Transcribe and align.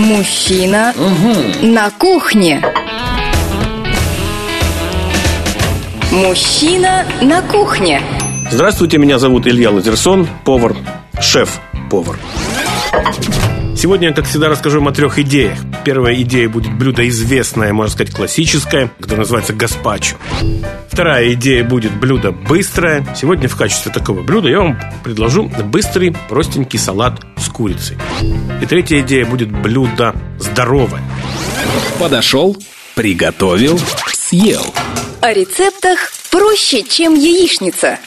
Мужчина 0.00 0.94
на 1.60 1.90
кухне. 1.90 2.64
Мужчина 6.10 7.04
на 7.20 7.42
кухне. 7.42 8.00
Здравствуйте, 8.50 8.96
меня 8.96 9.18
зовут 9.18 9.46
Илья 9.46 9.70
Лазерсон, 9.70 10.26
повар, 10.42 10.74
шеф-повар. 11.20 12.18
Сегодня 13.80 14.08
я, 14.08 14.14
как 14.14 14.26
всегда, 14.26 14.50
расскажу 14.50 14.80
вам 14.80 14.88
о 14.88 14.92
трех 14.92 15.18
идеях. 15.20 15.56
Первая 15.86 16.14
идея 16.20 16.50
будет 16.50 16.70
блюдо 16.76 17.08
известное, 17.08 17.72
можно 17.72 17.90
сказать, 17.90 18.14
классическое, 18.14 18.92
которое 19.00 19.20
называется 19.20 19.54
гаспачо. 19.54 20.16
Вторая 20.90 21.32
идея 21.32 21.64
будет 21.64 21.98
блюдо 21.98 22.30
быстрое. 22.30 23.06
Сегодня 23.16 23.48
в 23.48 23.56
качестве 23.56 23.90
такого 23.90 24.20
блюда 24.20 24.50
я 24.50 24.58
вам 24.58 24.78
предложу 25.02 25.50
быстрый, 25.64 26.14
простенький 26.28 26.78
салат 26.78 27.22
с 27.38 27.48
курицей. 27.48 27.96
И 28.60 28.66
третья 28.66 29.00
идея 29.00 29.24
будет 29.24 29.50
блюдо 29.50 30.14
здоровое. 30.38 31.02
Подошел, 31.98 32.58
приготовил, 32.94 33.80
съел. 34.12 34.74
О 35.22 35.32
рецептах 35.32 36.12
проще, 36.30 36.82
чем 36.82 37.14
яичница. 37.14 37.98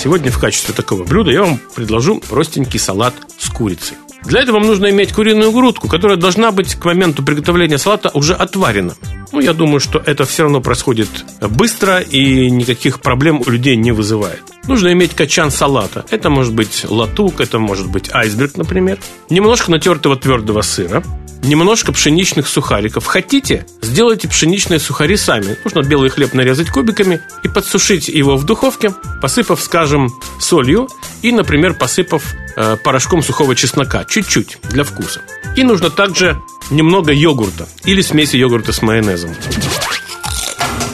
Сегодня 0.00 0.30
в 0.30 0.38
качестве 0.38 0.72
такого 0.72 1.02
блюда 1.02 1.32
я 1.32 1.42
вам 1.42 1.58
предложу 1.74 2.20
простенький 2.20 2.78
салат 2.78 3.14
с 3.40 3.50
курицей. 3.50 3.96
Для 4.28 4.40
этого 4.40 4.58
вам 4.58 4.66
нужно 4.66 4.90
иметь 4.90 5.12
куриную 5.12 5.52
грудку, 5.52 5.88
которая 5.88 6.18
должна 6.18 6.50
быть 6.50 6.74
к 6.74 6.84
моменту 6.84 7.22
приготовления 7.22 7.78
салата 7.78 8.10
уже 8.12 8.34
отварена. 8.34 8.94
Ну, 9.32 9.40
я 9.40 9.54
думаю, 9.54 9.80
что 9.80 10.02
это 10.04 10.26
все 10.26 10.42
равно 10.42 10.60
происходит 10.60 11.08
быстро 11.40 12.00
и 12.00 12.50
никаких 12.50 13.00
проблем 13.00 13.42
у 13.46 13.50
людей 13.50 13.76
не 13.76 13.90
вызывает. 13.90 14.42
Нужно 14.68 14.92
иметь 14.92 15.14
качан 15.14 15.50
салата. 15.50 16.04
Это 16.10 16.28
может 16.28 16.52
быть 16.52 16.84
латук, 16.86 17.40
это 17.40 17.58
может 17.58 17.88
быть 17.88 18.10
айсберг, 18.12 18.58
например. 18.58 18.98
Немножко 19.30 19.70
натертого 19.70 20.14
твердого 20.14 20.60
сыра, 20.60 21.02
немножко 21.42 21.90
пшеничных 21.90 22.46
сухариков. 22.46 23.06
Хотите, 23.06 23.66
сделайте 23.80 24.28
пшеничные 24.28 24.78
сухари 24.78 25.16
сами. 25.16 25.56
Нужно 25.64 25.82
белый 25.82 26.10
хлеб 26.10 26.34
нарезать 26.34 26.68
кубиками 26.68 27.22
и 27.42 27.48
подсушить 27.48 28.08
его 28.08 28.36
в 28.36 28.44
духовке, 28.44 28.94
посыпав, 29.22 29.60
скажем, 29.62 30.10
солью 30.38 30.88
и, 31.22 31.32
например, 31.32 31.72
посыпав 31.72 32.22
э, 32.56 32.76
порошком 32.76 33.22
сухого 33.22 33.56
чеснока, 33.56 34.04
чуть-чуть 34.04 34.58
для 34.64 34.84
вкуса. 34.84 35.22
И 35.56 35.62
нужно 35.62 35.88
также 35.88 36.38
немного 36.70 37.10
йогурта 37.12 37.66
или 37.84 38.02
смеси 38.02 38.36
йогурта 38.36 38.74
с 38.74 38.82
майонезом. 38.82 39.30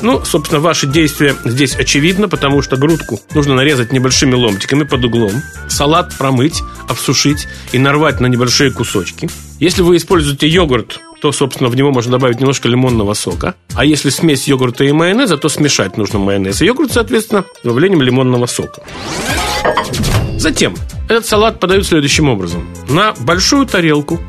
Ну, 0.05 0.23
собственно, 0.23 0.61
ваши 0.61 0.87
действия 0.87 1.35
здесь 1.47 1.75
очевидно, 1.75 2.29
потому 2.29 2.61
что 2.61 2.77
грудку 2.77 3.19
нужно 3.33 3.55
нарезать 3.55 3.91
небольшими 3.91 4.35
ломтиками 4.35 4.85
под 4.85 5.03
углом, 5.03 5.33
салат 5.71 6.15
промыть, 6.19 6.63
обсушить 6.87 7.49
и 7.73 7.79
нарвать 7.79 8.21
на 8.21 8.27
небольшие 8.27 8.71
кусочки. 8.71 9.31
Если 9.61 9.81
вы 9.81 9.97
используете 9.97 10.47
йогурт, 10.47 11.01
то, 11.23 11.33
собственно, 11.33 11.71
в 11.71 11.75
него 11.75 11.91
можно 11.91 12.13
добавить 12.13 12.39
немножко 12.39 12.69
лимонного 12.69 13.15
сока. 13.15 13.55
А 13.75 13.87
если 13.87 14.11
смесь 14.11 14.47
йогурта 14.47 14.85
и 14.85 14.93
майонеза, 14.93 15.39
то 15.39 15.49
смешать 15.49 15.97
нужно 15.97 16.19
майонез 16.19 16.61
и 16.61 16.67
йогурт, 16.67 16.93
соответственно, 16.93 17.47
с 17.61 17.65
добавлением 17.65 18.03
лимонного 18.03 18.45
сока. 18.45 18.83
Затем 20.37 20.75
этот 21.09 21.25
салат 21.25 21.61
подают 21.61 21.87
следующим 21.87 22.29
образом. 22.29 22.69
На 22.91 23.15
большую 23.21 23.65
тарелку 23.65 24.21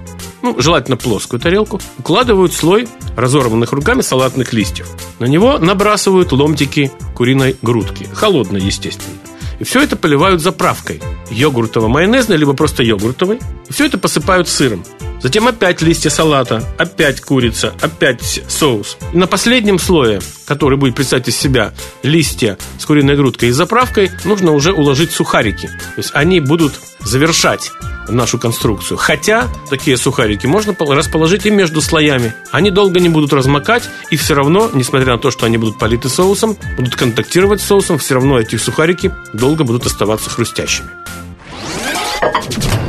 ну, 0.46 0.62
желательно 0.62 0.96
плоскую 0.96 1.40
тарелку, 1.40 1.82
укладывают 1.98 2.54
слой 2.54 2.88
разорванных 3.18 3.72
руками 3.72 4.02
салатных 4.02 4.54
листьев. 4.54 4.88
На 5.18 5.26
него 5.26 5.58
набрасывают 5.58 6.32
ломтики 6.32 6.92
куриной 7.16 7.58
грудки, 7.64 8.08
холодной, 8.14 8.62
естественно. 8.62 9.18
И 9.60 9.64
все 9.64 9.82
это 9.82 9.96
поливают 9.96 10.42
заправкой 10.42 11.02
йогуртово-майонезной, 11.32 12.38
либо 12.38 12.54
просто 12.54 12.84
йогуртовой. 12.84 13.40
И 13.68 13.73
все 13.73 13.86
это 13.86 13.98
посыпают 13.98 14.48
сыром. 14.48 14.84
Затем 15.22 15.48
опять 15.48 15.82
листья 15.82 16.12
салата, 16.12 16.64
опять 16.78 17.22
курица, 17.22 17.73
опять 17.82 18.44
соус. 18.48 18.98
И 19.14 19.17
на 19.17 19.26
последнем 19.26 19.80
слое, 19.80 20.22
который 20.45 20.78
будет 20.78 20.94
представлять 20.94 21.30
из 21.30 21.38
себя 21.38 21.73
листья 22.04 22.60
с 22.78 22.86
куриной 22.86 23.16
грудкой 23.16 23.50
и 23.50 23.52
заправкой, 23.52 24.11
нужно 24.26 24.52
уже 24.52 24.73
уложить 24.73 25.11
сухарики. 25.11 25.67
То 25.67 25.98
есть 25.98 26.11
они 26.14 26.39
будут 26.39 26.80
завершать 27.00 27.72
нашу 28.10 28.38
конструкцию. 28.39 28.98
Хотя 28.98 29.48
такие 29.70 29.98
сухарики 29.98 30.48
можно 30.48 30.76
расположить 30.80 31.45
и 31.45 31.52
между 31.52 31.82
слоями. 31.82 32.33
Они 32.52 32.71
долго 32.71 32.99
не 32.99 33.10
будут 33.10 33.33
размокать, 33.33 33.83
и 34.11 34.17
все 34.17 34.33
равно, 34.33 34.70
несмотря 34.73 35.14
на 35.14 35.17
то, 35.17 35.32
что 35.32 35.45
они 35.45 35.58
будут 35.58 35.77
политы 35.77 36.10
соусом, 36.10 36.58
будут 36.77 36.95
контактировать 36.95 37.61
с 37.61 37.66
соусом, 37.66 37.98
все 37.98 38.16
равно 38.16 38.39
эти 38.39 38.55
сухарики 38.55 39.11
долго 39.33 39.64
будут 39.64 39.86
оставаться 39.86 40.30
хрустящими. 40.30 40.88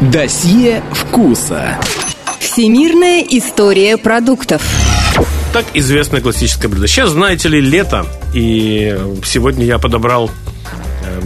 Досье 0.00 0.82
вкуса. 0.92 1.78
Всемирная 2.38 3.22
история 3.22 3.96
продуктов. 3.96 4.62
Так 5.52 5.64
известное 5.74 6.20
классическое 6.20 6.70
блюдо. 6.70 6.86
Сейчас, 6.86 7.10
знаете 7.10 7.48
ли, 7.48 7.60
лето, 7.60 8.06
и 8.34 8.98
сегодня 9.24 9.64
я 9.64 9.78
подобрал 9.78 10.30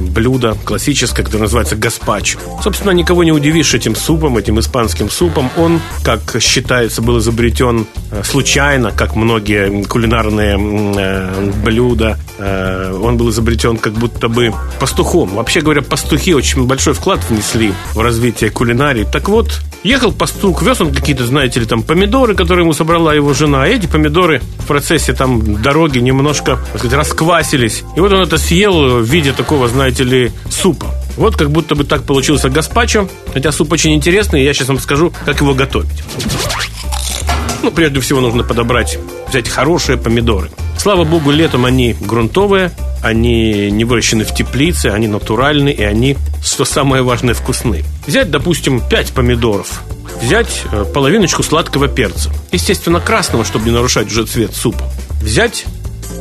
блюдо 0.01 0.57
классическое, 0.65 1.25
которое 1.25 1.43
называется 1.45 1.77
гаспачо. 1.77 2.39
Собственно, 2.63 2.93
никого 2.93 3.25
не 3.25 3.33
удивишь 3.33 3.75
этим 3.75 3.95
супом, 3.95 4.37
этим 4.37 4.59
испанским 4.59 5.11
супом. 5.11 5.51
Он, 5.57 5.81
как 6.03 6.41
считается, 6.41 7.03
был 7.03 7.19
изобретен 7.19 7.87
э, 8.11 8.23
случайно, 8.25 8.91
как 8.93 9.17
многие 9.17 9.85
кулинарные 9.85 10.57
э, 10.59 11.51
блюда. 11.65 12.19
Э, 12.39 12.99
он 13.01 13.17
был 13.17 13.31
изобретен 13.31 13.77
как 13.77 13.93
будто 13.95 14.29
бы 14.29 14.53
пастухом. 14.79 15.35
Вообще 15.35 15.61
говоря, 15.61 15.83
пастухи 15.83 16.35
очень 16.35 16.67
большой 16.67 16.95
вклад 16.95 17.21
внесли 17.29 17.73
в 17.95 18.01
развитие 18.01 18.51
кулинарии. 18.51 19.07
Так 19.11 19.29
вот, 19.29 19.61
Ехал 19.83 20.13
пастух, 20.13 20.63
вез 20.63 20.81
он 20.83 20.93
какие-то, 20.93 21.25
знаете 21.25 21.61
ли, 21.61 21.67
там 21.67 21.83
помидоры, 21.83 22.35
которые 22.35 22.65
ему 22.65 22.75
собрала 22.75 23.15
его 23.15 23.33
жена. 23.33 23.67
И 23.67 23.77
эти 23.77 23.87
помидоры 23.87 24.43
в 24.59 24.67
процессе 24.67 25.15
там 25.15 25.63
дороги 25.63 25.99
немножко, 25.99 26.59
так 26.73 26.81
сказать, 26.81 26.99
расквасились. 26.99 27.83
И 27.97 28.01
вот 28.01 28.13
он 28.13 28.21
это 28.21 28.37
съел 28.37 28.99
в 28.99 29.05
виде 29.05 29.33
такого, 29.33 29.69
знаете 29.69 30.05
ли, 30.05 30.33
супа. 30.51 30.95
Вот 31.17 31.37
как 31.37 31.51
будто 31.51 31.75
бы 31.75 31.85
так 31.85 32.05
получился 32.05 32.51
гаспачо. 32.51 33.09
Хотя 33.33 33.53
суп 33.53 33.73
очень 33.73 33.95
интересный, 33.95 34.43
и 34.43 34.45
я 34.45 34.53
сейчас 34.53 34.69
вам 34.69 34.79
скажу, 34.79 35.13
как 35.25 35.41
его 35.41 35.55
готовить. 35.55 36.03
Ну, 37.63 37.71
прежде 37.71 38.01
всего 38.01 38.21
нужно 38.21 38.43
подобрать, 38.43 38.99
взять 39.29 39.49
хорошие 39.49 39.97
помидоры. 39.97 40.51
Слава 40.79 41.05
богу, 41.05 41.31
летом 41.31 41.65
они 41.65 41.95
грунтовые, 42.01 42.73
они 43.03 43.71
не 43.71 43.85
выращены 43.85 44.25
в 44.25 44.35
теплице, 44.35 44.87
они 44.87 45.09
натуральные, 45.09 45.75
и 45.75 45.83
они, 45.83 46.17
что 46.43 46.65
самое 46.65 47.03
важное, 47.03 47.35
вкусные. 47.35 47.85
Взять, 48.07 48.31
допустим, 48.31 48.81
5 48.87 49.13
помидоров, 49.13 49.83
взять 50.23 50.63
э, 50.71 50.85
половиночку 50.85 51.43
сладкого 51.43 51.89
перца, 51.89 52.31
естественно, 52.53 53.01
красного, 53.01 53.45
чтобы 53.45 53.67
не 53.67 53.71
нарушать 53.71 54.09
уже 54.09 54.27
цвет 54.27 54.55
супа. 54.55 54.85
Взять 55.23 55.65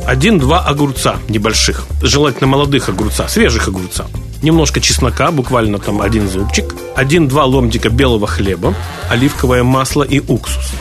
один-два 0.06 0.60
огурца 0.60 1.16
небольших, 1.28 1.84
желательно 2.02 2.46
молодых 2.46 2.88
огурца, 2.88 3.28
свежих 3.28 3.68
огурца. 3.68 4.06
Немножко 4.42 4.80
чеснока, 4.80 5.30
буквально 5.30 5.78
там 5.78 6.00
один 6.00 6.28
зубчик, 6.28 6.74
один-два 6.96 7.44
ломтика 7.44 7.90
белого 7.90 8.26
хлеба, 8.26 8.74
оливковое 9.10 9.62
масло 9.62 10.02
и 10.02 10.20
уксус. 10.20 10.72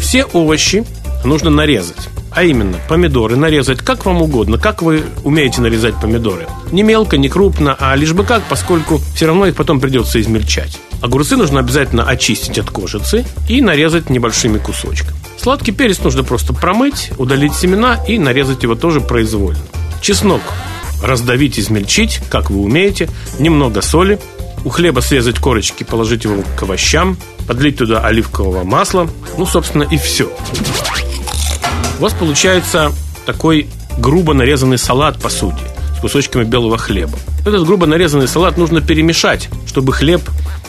Все 0.00 0.24
овощи 0.24 0.84
нужно 1.24 1.50
нарезать. 1.50 2.08
А 2.38 2.44
именно, 2.44 2.78
помидоры 2.88 3.34
нарезать 3.34 3.78
как 3.78 4.06
вам 4.06 4.22
угодно, 4.22 4.58
как 4.58 4.80
вы 4.80 5.02
умеете 5.24 5.60
нарезать 5.60 6.00
помидоры. 6.00 6.46
Не 6.70 6.84
мелко, 6.84 7.16
не 7.16 7.28
крупно, 7.28 7.76
а 7.80 7.96
лишь 7.96 8.12
бы 8.12 8.22
как, 8.22 8.44
поскольку 8.44 9.00
все 9.16 9.26
равно 9.26 9.46
их 9.46 9.56
потом 9.56 9.80
придется 9.80 10.20
измельчать. 10.20 10.78
Огурцы 11.02 11.36
нужно 11.36 11.58
обязательно 11.58 12.04
очистить 12.04 12.56
от 12.60 12.70
кожицы 12.70 13.26
и 13.48 13.60
нарезать 13.60 14.08
небольшими 14.08 14.58
кусочками. 14.58 15.16
Сладкий 15.36 15.72
перец 15.72 15.98
нужно 15.98 16.22
просто 16.22 16.52
промыть, 16.52 17.10
удалить 17.18 17.54
семена 17.54 17.98
и 18.06 18.20
нарезать 18.20 18.62
его 18.62 18.76
тоже 18.76 19.00
произвольно. 19.00 19.58
Чеснок 20.00 20.42
раздавить, 21.02 21.58
измельчить, 21.58 22.20
как 22.30 22.50
вы 22.50 22.60
умеете, 22.60 23.08
немного 23.40 23.82
соли, 23.82 24.20
у 24.64 24.68
хлеба 24.68 25.00
срезать 25.00 25.40
корочки, 25.40 25.82
положить 25.82 26.22
его 26.22 26.44
к 26.56 26.62
овощам, 26.62 27.18
подлить 27.48 27.78
туда 27.78 27.98
оливкового 28.06 28.62
масла, 28.62 29.10
ну, 29.36 29.44
собственно, 29.44 29.82
и 29.82 29.96
все. 29.96 30.30
У 31.98 32.02
вас 32.02 32.12
получается 32.12 32.92
такой 33.26 33.68
грубо 33.98 34.32
нарезанный 34.32 34.78
салат, 34.78 35.20
по 35.20 35.28
сути, 35.28 35.58
с 35.96 36.00
кусочками 36.00 36.44
белого 36.44 36.78
хлеба. 36.78 37.18
Этот 37.44 37.66
грубо 37.66 37.86
нарезанный 37.86 38.28
салат 38.28 38.56
нужно 38.56 38.80
перемешать, 38.80 39.48
чтобы 39.66 39.92
хлеб 39.92 40.22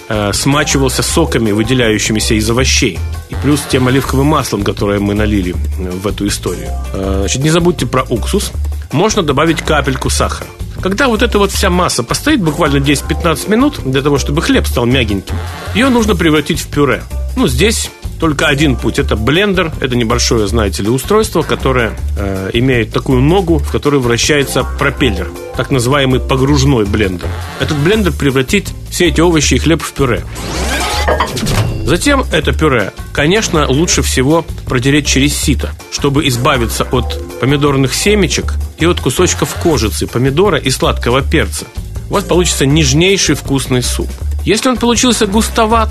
э, 0.08 0.32
смачивался 0.34 1.04
соками, 1.04 1.52
выделяющимися 1.52 2.34
из 2.34 2.50
овощей. 2.50 2.98
И 3.30 3.36
плюс 3.36 3.62
тем 3.70 3.88
оливковым 3.88 4.26
маслом, 4.26 4.64
которое 4.64 5.00
мы 5.00 5.14
налили 5.14 5.56
в 5.78 6.08
эту 6.08 6.26
историю. 6.26 6.70
Э, 6.94 7.18
значит, 7.20 7.44
не 7.44 7.52
забудьте 7.52 7.86
про 7.86 8.04
уксус. 8.10 8.52
Можно 8.92 9.22
добавить 9.22 9.62
капельку 9.62 10.10
сахара. 10.10 10.50
Когда 10.82 11.10
вот 11.10 11.22
эта 11.22 11.38
вот 11.38 11.52
вся 11.52 11.70
масса 11.70 12.02
постоит 12.02 12.42
буквально 12.42 12.78
10-15 12.78 13.52
минут 13.52 13.80
для 13.86 14.02
того, 14.02 14.18
чтобы 14.18 14.42
хлеб 14.42 14.66
стал 14.66 14.88
мягеньким, 14.88 15.36
ее 15.76 15.90
нужно 15.90 16.16
превратить 16.16 16.60
в 16.60 16.68
пюре. 16.70 17.04
Ну, 17.36 17.48
здесь 17.48 17.92
только 18.20 18.48
один 18.48 18.76
путь. 18.76 19.00
Это 19.00 19.16
блендер, 19.16 19.72
это 19.80 19.96
небольшое, 19.96 20.48
знаете 20.48 20.84
ли, 20.84 20.90
устройство, 20.90 21.42
которое 21.42 21.94
э, 22.18 22.52
имеет 22.54 22.92
такую 22.92 23.22
ногу, 23.22 23.58
в 23.58 23.72
которой 23.72 24.00
вращается 24.00 24.64
пропеллер, 24.78 25.30
так 25.56 25.72
называемый 25.72 26.20
погружной 26.20 26.86
блендер. 26.86 27.28
Этот 27.60 27.78
блендер 27.78 28.14
превратит 28.14 28.70
все 28.90 29.08
эти 29.08 29.22
овощи 29.22 29.56
и 29.56 29.58
хлеб 29.58 29.82
в 29.82 29.94
пюре. 29.94 30.24
Затем 31.86 32.24
это 32.32 32.52
пюре, 32.52 32.94
конечно, 33.14 33.68
лучше 33.68 34.04
всего 34.04 34.46
протереть 34.68 35.08
через 35.08 35.36
сито, 35.36 35.72
чтобы 35.92 36.28
избавиться 36.28 36.84
от 36.84 37.40
помидорных 37.40 37.96
семечек 37.96 38.54
и 38.78 38.86
от 38.86 39.00
кусочков 39.00 39.56
кожицы 39.56 40.06
помидора 40.06 40.60
и 40.60 40.70
сладкого 40.70 41.22
перца. 41.22 41.66
У 42.10 42.14
вас 42.14 42.24
получится 42.26 42.66
нежнейший 42.66 43.36
вкусный 43.36 43.82
суп. 43.82 44.10
Если 44.46 44.70
он 44.70 44.78
получился 44.78 45.26
густоват, 45.26 45.90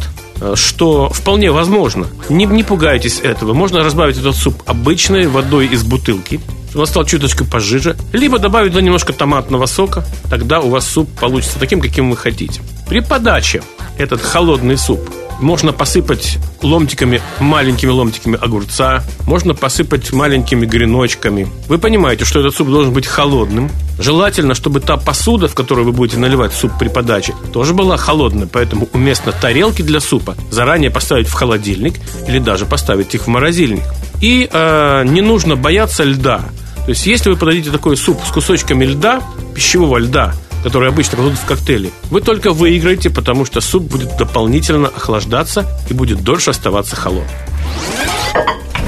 что 0.54 1.08
вполне 1.10 1.50
возможно, 1.50 2.06
не, 2.28 2.46
не 2.46 2.62
пугайтесь 2.62 3.20
этого. 3.20 3.54
Можно 3.54 3.84
разбавить 3.84 4.18
этот 4.18 4.36
суп 4.36 4.62
обычной 4.66 5.26
водой 5.26 5.66
из 5.66 5.82
бутылки, 5.82 6.40
чтобы 6.68 6.80
он 6.80 6.86
стал 6.86 7.04
чуточку 7.04 7.44
пожиже, 7.44 7.96
либо 8.12 8.38
добавить 8.38 8.72
туда 8.72 8.82
немножко 8.82 9.12
томатного 9.12 9.66
сока, 9.66 10.04
тогда 10.30 10.60
у 10.60 10.68
вас 10.68 10.86
суп 10.86 11.08
получится 11.18 11.58
таким, 11.58 11.80
каким 11.80 12.10
вы 12.10 12.16
хотите. 12.16 12.60
При 12.88 13.00
подаче 13.00 13.62
этот 13.98 14.20
холодный 14.20 14.76
суп 14.76 15.00
можно 15.40 15.72
посыпать 15.72 16.38
ломтиками, 16.62 17.20
маленькими 17.40 17.90
ломтиками 17.90 18.38
огурца, 18.40 19.04
можно 19.26 19.54
посыпать 19.54 20.12
маленькими 20.12 20.66
греночками. 20.66 21.48
Вы 21.68 21.78
понимаете, 21.78 22.24
что 22.24 22.40
этот 22.40 22.54
суп 22.54 22.68
должен 22.68 22.92
быть 22.92 23.06
холодным. 23.06 23.70
Желательно, 23.98 24.54
чтобы 24.54 24.80
та 24.80 24.96
посуда, 24.96 25.48
в 25.48 25.54
которую 25.54 25.84
вы 25.84 25.92
будете 25.92 26.18
наливать 26.18 26.52
суп 26.52 26.72
при 26.78 26.88
подаче, 26.88 27.34
тоже 27.52 27.74
была 27.74 27.96
холодной. 27.96 28.46
Поэтому 28.46 28.88
уместно 28.92 29.32
тарелки 29.32 29.82
для 29.82 30.00
супа 30.00 30.36
заранее 30.50 30.90
поставить 30.90 31.28
в 31.28 31.32
холодильник 31.32 31.94
или 32.26 32.38
даже 32.38 32.66
поставить 32.66 33.14
их 33.14 33.22
в 33.22 33.26
морозильник. 33.28 33.82
И 34.20 34.48
э, 34.50 35.04
не 35.04 35.20
нужно 35.20 35.56
бояться 35.56 36.04
льда. 36.04 36.42
То 36.84 36.90
есть, 36.90 37.06
если 37.06 37.30
вы 37.30 37.36
подадите 37.36 37.70
такой 37.70 37.96
суп 37.96 38.18
с 38.26 38.30
кусочками 38.30 38.84
льда, 38.84 39.22
пищевого 39.54 39.98
льда, 39.98 40.34
которые 40.62 40.90
обычно 40.90 41.16
кладут 41.16 41.38
в 41.38 41.44
коктейли, 41.44 41.90
вы 42.10 42.20
только 42.20 42.52
выиграете, 42.52 43.10
потому 43.10 43.44
что 43.44 43.60
суп 43.60 43.84
будет 43.84 44.16
дополнительно 44.16 44.88
охлаждаться 44.88 45.66
и 45.88 45.94
будет 45.94 46.22
дольше 46.22 46.50
оставаться 46.50 46.96
холодным. 46.96 47.28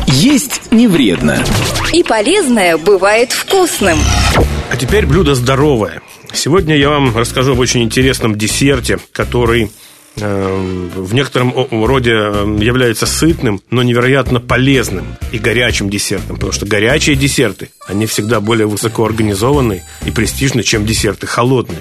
Есть 0.07 0.73
не 0.73 0.89
вредно. 0.89 1.43
И 1.93 2.03
полезное 2.03 2.77
бывает 2.77 3.33
вкусным. 3.33 3.99
А 4.71 4.77
теперь 4.77 5.07
блюдо 5.07 5.35
здоровое. 5.35 6.03
Сегодня 6.33 6.77
я 6.77 6.91
вам 6.91 7.17
расскажу 7.17 7.53
об 7.53 7.59
очень 7.59 7.83
интересном 7.83 8.37
десерте, 8.37 8.99
который 9.13 9.71
в 10.17 11.15
некотором 11.15 11.55
роде 11.71 12.13
э, 12.13 12.57
является 12.61 13.07
сытным, 13.07 13.63
но 13.71 13.83
невероятно 13.83 14.41
полезным 14.41 15.07
и 15.33 15.39
горячим 15.39 15.89
десертом, 15.89 16.37
потому 16.37 16.53
что 16.53 16.67
горячие 16.67 17.17
десерты, 17.17 17.71
они 17.87 18.07
всегда 18.07 18.41
более 18.41 18.67
высоко 18.67 19.05
организованы 19.05 19.83
и 20.05 20.11
престижны, 20.11 20.63
чем 20.63 20.85
десерты 20.85 21.27
холодные. 21.27 21.81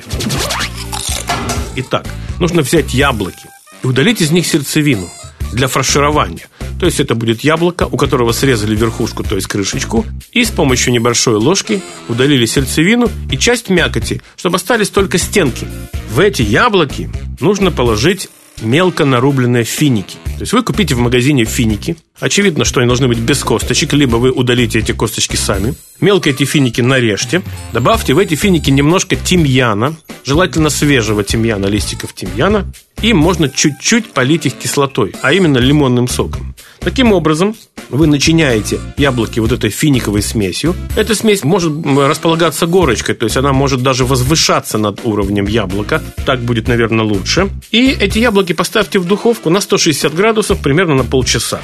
Итак, 1.76 2.06
нужно 2.40 2.62
взять 2.62 2.94
яблоки 2.94 3.50
и 3.84 3.88
удалить 3.88 4.22
из 4.22 4.32
них 4.32 4.46
сердцевину 4.46 5.10
для 5.52 5.68
фарширования. 5.68 6.48
То 6.80 6.86
есть 6.86 7.02
это 7.02 7.14
будет 7.14 7.42
яблоко, 7.42 7.88
у 7.92 7.98
которого 7.98 8.32
срезали 8.32 8.74
верхушку, 8.74 9.24
то 9.24 9.36
есть 9.36 9.48
крышечку, 9.48 10.06
и 10.32 10.46
с 10.46 10.50
помощью 10.50 10.94
небольшой 10.94 11.36
ложки 11.36 11.82
удалили 12.08 12.46
сердцевину 12.46 13.10
и 13.30 13.38
часть 13.38 13.70
мякоти, 13.70 14.22
чтобы 14.38 14.56
остались 14.56 14.90
только 14.90 15.18
стенки. 15.18 15.68
В 16.10 16.20
эти 16.20 16.42
яблоки 16.42 17.10
нужно 17.40 17.72
положить 17.72 18.30
мелко 18.62 19.06
нарубленные 19.06 19.64
финики. 19.64 20.18
То 20.26 20.42
есть 20.42 20.54
вы 20.54 20.64
купите 20.64 20.96
в 20.96 21.00
магазине 21.00 21.46
финики. 21.46 21.98
Очевидно, 22.20 22.66
что 22.66 22.80
они 22.80 22.88
должны 22.88 23.08
быть 23.08 23.20
без 23.20 23.44
косточек, 23.44 23.94
либо 23.94 24.18
вы 24.18 24.32
удалите 24.32 24.80
эти 24.80 24.92
косточки 24.92 25.36
сами. 25.36 25.76
Мелко 26.02 26.30
эти 26.30 26.44
финики 26.46 26.82
нарежьте. 26.82 27.42
Добавьте 27.74 28.14
в 28.14 28.20
эти 28.20 28.36
финики 28.36 28.70
немножко 28.70 29.16
тимьяна, 29.16 29.96
желательно 30.26 30.70
свежего 30.70 31.24
тимьяна, 31.24 31.68
листиков 31.68 32.14
тимьяна. 32.14 32.72
И 33.02 33.14
можно 33.14 33.50
чуть-чуть 33.50 34.12
полить 34.12 34.46
их 34.46 34.56
кислотой, 34.56 35.14
а 35.22 35.32
именно 35.32 35.58
лимонным 35.58 36.08
соком. 36.08 36.54
Таким 36.80 37.14
образом, 37.14 37.56
вы 37.90 38.08
начиняете 38.08 38.80
яблоки 38.98 39.40
вот 39.40 39.52
этой 39.52 39.70
финиковой 39.70 40.22
смесью. 40.22 40.76
Эта 40.96 41.16
смесь 41.16 41.44
может 41.44 41.74
располагаться 41.86 42.66
горочкой, 42.68 43.16
то 43.16 43.26
есть 43.26 43.38
она 43.38 43.54
может 43.54 43.82
даже 43.82 44.06
возвышаться 44.06 44.78
над 44.78 45.06
уровнем 45.06 45.48
яблока. 45.48 46.02
Так 46.26 46.42
будет, 46.42 46.68
наверное, 46.68 47.06
лучше. 47.06 47.50
И 47.72 47.90
эти 47.90 48.20
яблоки 48.20 48.54
поставьте 48.54 49.00
в 49.00 49.06
духовку 49.06 49.50
на 49.50 49.62
160 49.62 50.14
градусов 50.14 50.60
примерно 50.60 50.96
на 50.96 51.04
полчаса. 51.04 51.60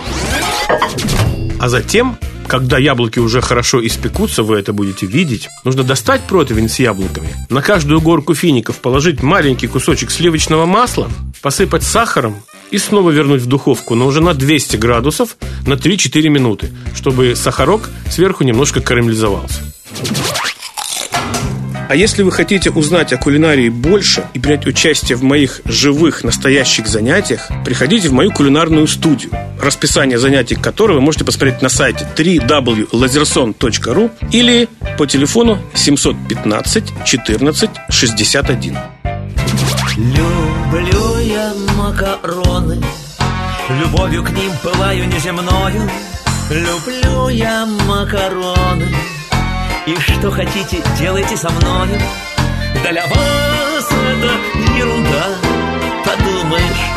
А 1.59 1.69
затем 1.69 2.17
когда 2.47 2.77
яблоки 2.77 3.17
уже 3.19 3.41
хорошо 3.41 3.85
испекутся, 3.85 4.43
вы 4.43 4.57
это 4.57 4.71
будете 4.71 5.07
видеть, 5.07 5.49
нужно 5.63 5.83
достать 5.83 6.21
противень 6.21 6.69
с 6.69 6.77
яблоками, 6.77 7.29
на 7.49 7.61
каждую 7.61 8.01
горку 8.01 8.35
фиников 8.35 8.77
положить 8.77 9.23
маленький 9.23 9.65
кусочек 9.67 10.11
сливочного 10.11 10.65
масла, 10.67 11.09
посыпать 11.41 11.83
сахаром 11.83 12.35
и 12.71 12.77
снова 12.77 13.11
вернуть 13.11 13.41
в 13.41 13.47
духовку, 13.47 13.95
но 13.95 14.07
уже 14.07 14.21
на 14.21 14.33
200 14.33 14.77
градусов 14.77 15.37
на 15.65 15.73
3-4 15.73 16.29
минуты, 16.29 16.71
чтобы 16.95 17.35
сахарок 17.35 17.89
сверху 18.09 18.43
немножко 18.43 18.81
карамелизовался. 18.81 19.61
А 21.87 21.95
если 21.95 22.23
вы 22.23 22.31
хотите 22.31 22.71
узнать 22.71 23.13
о 23.13 23.17
кулинарии 23.17 23.69
больше 23.69 24.25
и 24.33 24.39
принять 24.39 24.65
участие 24.65 25.15
в 25.15 25.23
моих 25.23 25.61
живых, 25.65 26.23
настоящих 26.23 26.87
занятиях, 26.87 27.47
приходите 27.63 28.09
в 28.09 28.13
мою 28.13 28.31
кулинарную 28.31 28.87
студию, 28.87 29.29
расписание 29.61 30.17
занятий 30.17 30.55
которой 30.55 30.93
вы 30.93 31.01
можете 31.01 31.25
посмотреть 31.25 31.61
на 31.61 31.69
сайте 31.69 32.07
www.lazerson.ru 32.17 34.11
или 34.31 34.67
по 34.97 35.05
телефону 35.05 35.59
715 35.75 37.05
14 37.05 37.69
61. 37.89 38.77
Люблю 39.97 41.19
я 41.19 41.53
макароны, 41.95 42.81
любовью 43.69 44.23
к 44.23 44.29
ним 44.31 44.51
пылаю 44.61 45.07
неземною. 45.07 45.89
Люблю 46.49 47.29
я 47.29 47.65
макароны, 47.65 48.93
и 49.87 49.95
что 49.99 50.29
хотите, 50.29 50.83
делайте 50.99 51.37
со 51.37 51.49
мною. 51.49 51.97
Для 52.83 53.01
вас 53.07 53.89
это 53.89 54.77
ерунда. 54.77 55.25
Подумаешь, 56.03 56.94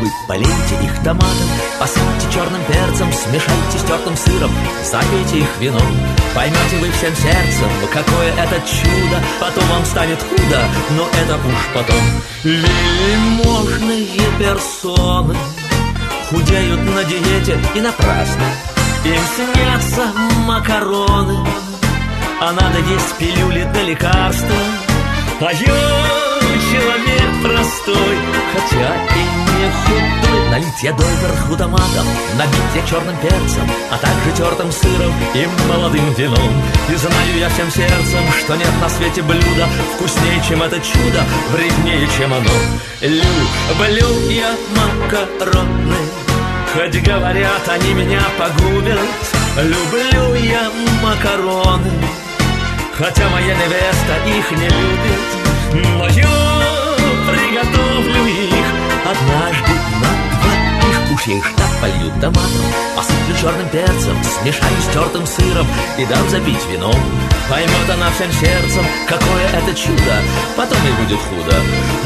вы 0.00 0.08
полейте 0.26 0.74
их 0.82 1.02
томатом 1.04 1.48
Посыпьте 1.78 2.32
черным 2.32 2.62
перцем 2.64 3.12
Смешайте 3.12 3.78
с 3.78 3.82
тертым 3.82 4.16
сыром 4.16 4.50
Запейте 4.84 5.40
их 5.40 5.60
вином. 5.60 5.82
Поймете 6.34 6.76
вы 6.80 6.90
всем 6.90 7.14
сердцем 7.14 7.70
Какое 7.92 8.32
это 8.32 8.60
чудо 8.66 9.22
Потом 9.40 9.64
вам 9.68 9.84
станет 9.84 10.22
худо 10.22 10.60
Но 10.96 11.06
это 11.22 11.34
уж 11.34 11.68
потом. 11.74 12.02
Вельможные 12.44 14.08
персоны 14.38 15.36
Худеют 16.30 16.80
на 16.82 17.04
диете 17.04 17.58
и 17.74 17.80
напрасно. 17.80 18.44
Им 19.04 19.20
снятся 19.34 20.12
макароны 20.46 21.46
А 22.40 22.52
надо 22.52 22.78
есть 22.78 23.16
пилюли 23.18 23.68
для 23.72 23.82
лекарства. 23.82 24.56
А 25.40 25.52
я 25.52 26.20
человек 26.70 27.42
простой 27.42 28.18
Хотя 28.52 28.94
и 29.16 29.29
не 29.60 29.70
худой 29.70 30.50
Налить 30.50 30.82
я 30.82 30.92
доверху 30.92 31.56
томатом 31.56 32.06
Набить 32.36 32.74
я 32.74 32.86
черным 32.86 33.16
перцем 33.16 33.70
А 33.90 33.98
также 33.98 34.32
тертым 34.36 34.72
сыром 34.72 35.12
и 35.34 35.48
молодым 35.68 36.12
вином. 36.14 36.52
И 36.88 36.94
знаю 36.96 37.38
я 37.38 37.48
всем 37.50 37.70
сердцем 37.70 38.24
Что 38.38 38.56
нет 38.56 38.72
на 38.80 38.88
свете 38.88 39.22
блюда 39.22 39.68
Вкуснее, 39.94 40.42
чем 40.48 40.62
это 40.62 40.76
чудо 40.80 41.24
Вреднее, 41.52 42.08
чем 42.16 42.32
оно. 42.32 42.50
Люблю 43.00 44.30
я 44.30 44.54
макароны 44.76 45.96
Хоть 46.72 47.02
говорят, 47.02 47.68
они 47.68 47.94
меня 47.94 48.22
погубят. 48.38 49.00
Люблю 49.56 50.34
я 50.34 50.70
макароны 51.02 51.90
Хотя 52.96 53.28
моя 53.30 53.54
невеста 53.54 54.14
их 54.26 54.50
не 54.52 54.68
любит. 54.68 55.96
Но 55.98 56.06
я 56.08 56.50
приготовлю 57.26 58.26
их 58.26 58.49
Однажды 59.10 59.72
на 60.00 60.38
двоих 60.38 61.12
Уж 61.12 61.26
я 61.26 61.38
их 61.38 61.56
так 61.56 61.68
полью 61.80 62.12
томатом 62.20 62.66
Посыплю 62.94 63.34
черным 63.40 63.68
перцем 63.70 64.16
Смешаю 64.22 64.76
с 64.80 64.94
тертым 64.94 65.26
сыром 65.26 65.66
И 65.98 66.06
дам 66.06 66.28
запить 66.28 66.64
вином 66.70 66.94
Поймет 67.48 67.90
она 67.92 68.08
всем 68.12 68.30
сердцем 68.30 68.86
Какое 69.08 69.48
это 69.48 69.74
чудо 69.74 70.14
Потом 70.56 70.78
и 70.78 71.02
будет 71.02 71.18
худо. 71.18 71.56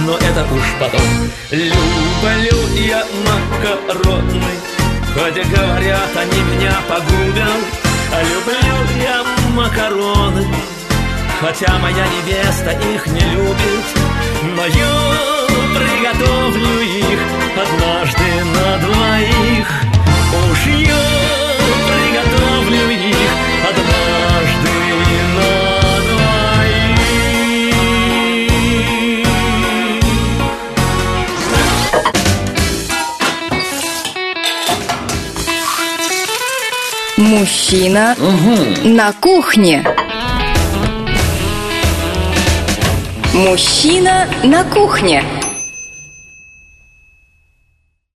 Но 0.06 0.16
это 0.16 0.46
уж 0.54 0.62
потом. 0.80 1.02
Люблю 1.50 2.74
я 2.88 3.04
макароны 3.26 4.42
Хоть 5.12 5.46
говорят, 5.46 6.16
они 6.16 6.42
меня 6.56 6.74
погубят. 6.88 7.64
Люблю 8.30 9.02
я 9.04 9.24
макароны 9.54 10.46
Хотя 11.38 11.78
моя 11.80 12.06
невеста 12.06 12.70
их 12.70 13.06
не 13.08 13.20
любит 13.20 14.03
но 14.44 14.66
приготовлю 15.74 16.80
их 16.80 17.18
однажды 17.56 18.44
на 18.44 18.78
двоих 18.78 19.68
Уж 20.50 20.66
я 20.66 21.04
приготовлю 21.88 22.90
их 22.90 23.30
однажды 23.66 24.74
на 25.34 25.50
двоих 26.10 26.64
Мужчина 37.16 38.14
угу. 38.18 38.88
на 38.88 39.12
кухне. 39.14 40.03
Мужчина 43.34 44.28
на 44.44 44.62
кухне. 44.62 45.24